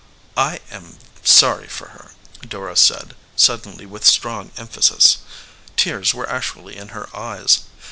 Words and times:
"I 0.35 0.61
am 0.71 0.97
sorry 1.23 1.67
for 1.67 1.89
her," 1.89 2.13
Dora 2.41 2.75
said, 2.75 3.15
suddenly, 3.35 3.85
with 3.85 4.03
strong 4.03 4.49
emphasis. 4.57 5.19
Tears 5.77 6.11
were 6.11 6.27
actually 6.27 6.75
in 6.75 6.87
her 6.87 7.15
eyes. 7.15 7.59